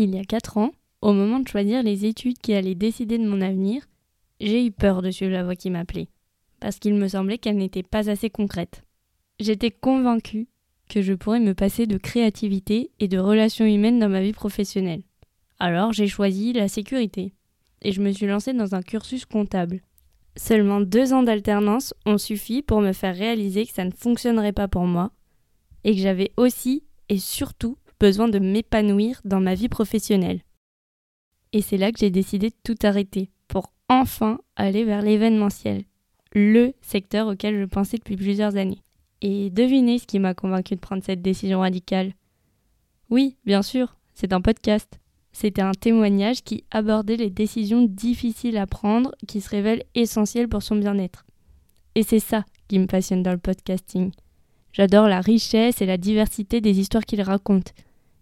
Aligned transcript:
Il 0.00 0.14
y 0.14 0.18
a 0.20 0.24
4 0.24 0.58
ans, 0.58 0.70
au 1.02 1.12
moment 1.12 1.40
de 1.40 1.48
choisir 1.48 1.82
les 1.82 2.04
études 2.04 2.38
qui 2.38 2.54
allaient 2.54 2.76
décider 2.76 3.18
de 3.18 3.26
mon 3.26 3.40
avenir, 3.40 3.82
j'ai 4.38 4.64
eu 4.64 4.70
peur 4.70 5.02
de 5.02 5.10
suivre 5.10 5.32
la 5.32 5.42
voie 5.42 5.56
qui 5.56 5.70
m'appelait, 5.70 6.06
parce 6.60 6.78
qu'il 6.78 6.94
me 6.94 7.08
semblait 7.08 7.38
qu'elle 7.38 7.56
n'était 7.56 7.82
pas 7.82 8.08
assez 8.08 8.30
concrète. 8.30 8.84
J'étais 9.40 9.72
convaincue 9.72 10.46
que 10.88 11.02
je 11.02 11.14
pourrais 11.14 11.40
me 11.40 11.52
passer 11.52 11.88
de 11.88 11.98
créativité 11.98 12.92
et 13.00 13.08
de 13.08 13.18
relations 13.18 13.64
humaines 13.64 13.98
dans 13.98 14.08
ma 14.08 14.22
vie 14.22 14.32
professionnelle. 14.32 15.02
Alors 15.58 15.92
j'ai 15.92 16.06
choisi 16.06 16.52
la 16.52 16.68
sécurité, 16.68 17.32
et 17.82 17.90
je 17.90 18.00
me 18.00 18.12
suis 18.12 18.28
lancée 18.28 18.52
dans 18.52 18.76
un 18.76 18.82
cursus 18.82 19.26
comptable. 19.26 19.80
Seulement 20.36 20.80
deux 20.80 21.12
ans 21.12 21.24
d'alternance 21.24 21.92
ont 22.06 22.18
suffi 22.18 22.62
pour 22.62 22.82
me 22.82 22.92
faire 22.92 23.16
réaliser 23.16 23.66
que 23.66 23.74
ça 23.74 23.84
ne 23.84 23.90
fonctionnerait 23.90 24.52
pas 24.52 24.68
pour 24.68 24.84
moi, 24.84 25.10
et 25.82 25.96
que 25.96 26.00
j'avais 26.00 26.30
aussi 26.36 26.84
et 27.08 27.18
surtout 27.18 27.76
besoin 28.00 28.28
de 28.28 28.38
m'épanouir 28.38 29.20
dans 29.24 29.40
ma 29.40 29.54
vie 29.54 29.68
professionnelle. 29.68 30.42
Et 31.52 31.62
c'est 31.62 31.76
là 31.76 31.92
que 31.92 31.98
j'ai 31.98 32.10
décidé 32.10 32.50
de 32.50 32.56
tout 32.62 32.76
arrêter 32.82 33.30
pour 33.48 33.72
enfin 33.88 34.38
aller 34.56 34.84
vers 34.84 35.02
l'événementiel, 35.02 35.84
le 36.32 36.72
secteur 36.82 37.28
auquel 37.28 37.58
je 37.58 37.64
pensais 37.64 37.96
depuis 37.96 38.16
plusieurs 38.16 38.56
années. 38.56 38.82
Et 39.20 39.50
devinez 39.50 39.98
ce 39.98 40.06
qui 40.06 40.18
m'a 40.18 40.34
convaincu 40.34 40.74
de 40.74 40.80
prendre 40.80 41.02
cette 41.02 41.22
décision 41.22 41.60
radicale. 41.60 42.12
Oui, 43.10 43.36
bien 43.44 43.62
sûr, 43.62 43.96
c'est 44.14 44.32
un 44.32 44.40
podcast. 44.40 45.00
C'était 45.32 45.62
un 45.62 45.72
témoignage 45.72 46.42
qui 46.42 46.64
abordait 46.70 47.16
les 47.16 47.30
décisions 47.30 47.82
difficiles 47.82 48.58
à 48.58 48.66
prendre 48.66 49.14
qui 49.26 49.40
se 49.40 49.48
révèlent 49.48 49.84
essentielles 49.94 50.48
pour 50.48 50.62
son 50.62 50.76
bien-être. 50.76 51.24
Et 51.94 52.02
c'est 52.02 52.20
ça 52.20 52.44
qui 52.68 52.78
me 52.78 52.86
passionne 52.86 53.22
dans 53.22 53.32
le 53.32 53.38
podcasting. 53.38 54.12
J'adore 54.72 55.08
la 55.08 55.20
richesse 55.20 55.80
et 55.80 55.86
la 55.86 55.96
diversité 55.96 56.60
des 56.60 56.78
histoires 56.78 57.04
qu'il 57.04 57.22
raconte. 57.22 57.72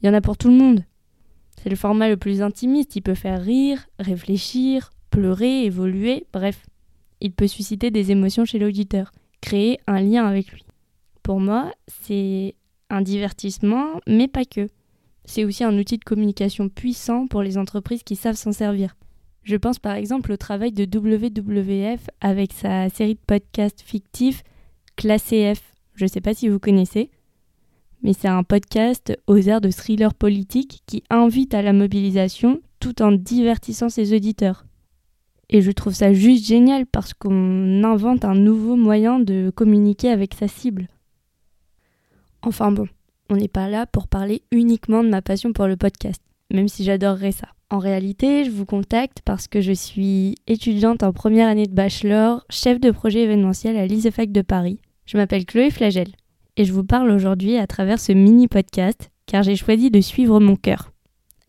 Il 0.00 0.06
y 0.06 0.08
en 0.08 0.14
a 0.14 0.20
pour 0.20 0.36
tout 0.36 0.48
le 0.48 0.56
monde. 0.56 0.84
C'est 1.60 1.70
le 1.70 1.76
format 1.76 2.08
le 2.08 2.16
plus 2.16 2.40
intimiste, 2.40 2.94
il 2.96 3.02
peut 3.02 3.14
faire 3.14 3.42
rire, 3.42 3.88
réfléchir, 3.98 4.90
pleurer, 5.10 5.64
évoluer, 5.64 6.26
bref. 6.32 6.64
Il 7.20 7.32
peut 7.32 7.48
susciter 7.48 7.90
des 7.90 8.12
émotions 8.12 8.44
chez 8.44 8.60
l'auditeur, 8.60 9.10
créer 9.40 9.78
un 9.88 10.00
lien 10.00 10.24
avec 10.24 10.52
lui. 10.52 10.64
Pour 11.24 11.40
moi, 11.40 11.72
c'est 11.88 12.54
un 12.90 13.02
divertissement, 13.02 14.00
mais 14.06 14.28
pas 14.28 14.44
que. 14.44 14.68
C'est 15.24 15.44
aussi 15.44 15.64
un 15.64 15.76
outil 15.76 15.98
de 15.98 16.04
communication 16.04 16.68
puissant 16.68 17.26
pour 17.26 17.42
les 17.42 17.58
entreprises 17.58 18.02
qui 18.02 18.16
savent 18.16 18.36
s'en 18.36 18.52
servir. 18.52 18.94
Je 19.42 19.56
pense 19.56 19.78
par 19.78 19.94
exemple 19.94 20.32
au 20.32 20.36
travail 20.36 20.72
de 20.72 20.84
WWF 20.84 22.08
avec 22.20 22.52
sa 22.52 22.88
série 22.88 23.14
de 23.14 23.20
podcasts 23.26 23.80
fictifs 23.80 24.42
Classé 24.96 25.54
F. 25.54 25.74
Je 25.94 26.04
ne 26.04 26.08
sais 26.08 26.20
pas 26.20 26.34
si 26.34 26.48
vous 26.48 26.58
connaissez 26.58 27.10
mais 28.02 28.12
c'est 28.12 28.28
un 28.28 28.42
podcast 28.42 29.16
aux 29.26 29.36
airs 29.36 29.60
de 29.60 29.70
thriller 29.70 30.14
politique 30.14 30.82
qui 30.86 31.02
invite 31.10 31.54
à 31.54 31.62
la 31.62 31.72
mobilisation 31.72 32.60
tout 32.80 33.02
en 33.02 33.12
divertissant 33.12 33.88
ses 33.88 34.14
auditeurs. 34.14 34.64
Et 35.50 35.62
je 35.62 35.70
trouve 35.70 35.94
ça 35.94 36.12
juste 36.12 36.46
génial 36.46 36.86
parce 36.86 37.14
qu'on 37.14 37.82
invente 37.82 38.24
un 38.24 38.34
nouveau 38.34 38.76
moyen 38.76 39.18
de 39.18 39.50
communiquer 39.54 40.10
avec 40.10 40.34
sa 40.34 40.46
cible. 40.46 40.88
Enfin 42.42 42.70
bon, 42.70 42.86
on 43.30 43.36
n'est 43.36 43.48
pas 43.48 43.68
là 43.68 43.86
pour 43.86 44.08
parler 44.08 44.42
uniquement 44.52 45.02
de 45.02 45.08
ma 45.08 45.22
passion 45.22 45.52
pour 45.52 45.66
le 45.66 45.76
podcast, 45.76 46.22
même 46.52 46.68
si 46.68 46.84
j'adorerais 46.84 47.32
ça. 47.32 47.48
En 47.70 47.78
réalité, 47.78 48.44
je 48.44 48.50
vous 48.50 48.64
contacte 48.64 49.20
parce 49.24 49.48
que 49.48 49.60
je 49.60 49.72
suis 49.72 50.36
étudiante 50.46 51.02
en 51.02 51.12
première 51.12 51.48
année 51.48 51.66
de 51.66 51.74
bachelor, 51.74 52.44
chef 52.48 52.80
de 52.80 52.90
projet 52.90 53.22
événementiel 53.22 53.76
à 53.76 53.86
l'ISEFAC 53.86 54.32
de 54.32 54.42
Paris. 54.42 54.80
Je 55.04 55.16
m'appelle 55.16 55.44
Chloé 55.44 55.70
Flagel 55.70 56.08
et 56.58 56.64
je 56.64 56.72
vous 56.72 56.84
parle 56.84 57.10
aujourd'hui 57.12 57.56
à 57.56 57.68
travers 57.68 58.00
ce 58.00 58.12
mini 58.12 58.48
podcast 58.48 59.10
car 59.26 59.44
j'ai 59.44 59.54
choisi 59.54 59.90
de 59.90 60.00
suivre 60.00 60.40
mon 60.40 60.56
cœur. 60.56 60.90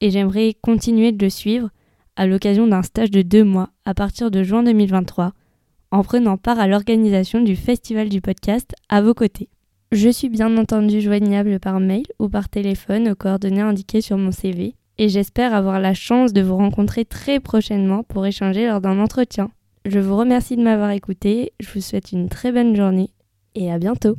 Et 0.00 0.10
j'aimerais 0.10 0.54
continuer 0.62 1.10
de 1.10 1.22
le 1.22 1.28
suivre 1.28 1.70
à 2.14 2.26
l'occasion 2.26 2.68
d'un 2.68 2.82
stage 2.82 3.10
de 3.10 3.22
deux 3.22 3.42
mois 3.42 3.70
à 3.84 3.94
partir 3.94 4.30
de 4.30 4.44
juin 4.44 4.62
2023 4.62 5.32
en 5.90 6.02
prenant 6.02 6.36
part 6.36 6.60
à 6.60 6.68
l'organisation 6.68 7.40
du 7.40 7.56
Festival 7.56 8.08
du 8.08 8.20
podcast 8.20 8.72
à 8.88 9.02
vos 9.02 9.12
côtés. 9.12 9.48
Je 9.90 10.08
suis 10.08 10.28
bien 10.28 10.56
entendu 10.56 11.00
joignable 11.00 11.58
par 11.58 11.80
mail 11.80 12.04
ou 12.20 12.28
par 12.28 12.48
téléphone 12.48 13.08
aux 13.08 13.16
coordonnées 13.16 13.60
indiquées 13.60 14.00
sur 14.00 14.16
mon 14.16 14.30
CV 14.30 14.76
et 14.98 15.08
j'espère 15.08 15.52
avoir 15.52 15.80
la 15.80 15.94
chance 15.94 16.32
de 16.32 16.42
vous 16.42 16.56
rencontrer 16.56 17.04
très 17.04 17.40
prochainement 17.40 18.04
pour 18.04 18.24
échanger 18.24 18.68
lors 18.68 18.80
d'un 18.80 19.00
entretien. 19.00 19.50
Je 19.84 19.98
vous 19.98 20.16
remercie 20.16 20.56
de 20.56 20.62
m'avoir 20.62 20.90
écouté, 20.90 21.52
je 21.58 21.68
vous 21.74 21.80
souhaite 21.80 22.12
une 22.12 22.28
très 22.28 22.52
bonne 22.52 22.76
journée 22.76 23.10
et 23.56 23.72
à 23.72 23.78
bientôt. 23.78 24.16